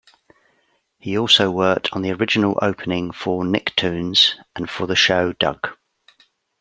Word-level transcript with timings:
He 0.97 1.15
also 1.15 1.51
worked 1.51 1.89
on 1.93 2.01
the 2.01 2.09
original 2.13 2.57
opening 2.59 3.11
for 3.11 3.43
Nicktoons 3.43 4.33
and 4.55 4.67
for 4.67 4.87
the 4.87 4.95
show 4.95 5.31
"Doug". 5.33 5.77